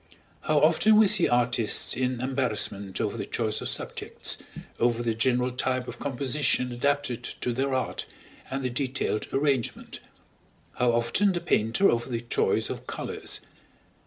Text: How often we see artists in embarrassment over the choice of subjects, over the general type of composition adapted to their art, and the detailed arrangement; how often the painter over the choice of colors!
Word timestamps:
How 0.45 0.59
often 0.61 0.95
we 0.95 1.05
see 1.05 1.29
artists 1.29 1.95
in 1.95 2.21
embarrassment 2.21 2.99
over 2.99 3.15
the 3.17 3.25
choice 3.27 3.61
of 3.61 3.69
subjects, 3.69 4.39
over 4.79 5.03
the 5.03 5.13
general 5.13 5.51
type 5.51 5.87
of 5.87 5.99
composition 5.99 6.71
adapted 6.71 7.21
to 7.41 7.53
their 7.53 7.75
art, 7.75 8.07
and 8.49 8.63
the 8.63 8.71
detailed 8.71 9.27
arrangement; 9.31 9.99
how 10.77 10.91
often 10.91 11.33
the 11.33 11.39
painter 11.39 11.87
over 11.87 12.09
the 12.09 12.21
choice 12.21 12.71
of 12.71 12.87
colors! 12.87 13.41